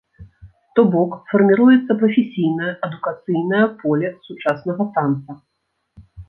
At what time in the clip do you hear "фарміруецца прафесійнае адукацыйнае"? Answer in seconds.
1.33-3.61